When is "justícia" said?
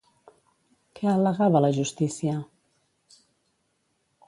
1.77-2.35